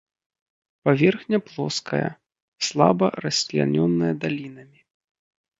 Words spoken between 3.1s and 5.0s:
расчлянёная далінамі.